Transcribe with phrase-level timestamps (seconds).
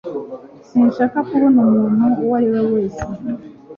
[0.67, 3.03] Sinshaka kubona umuntu uwo ari we wese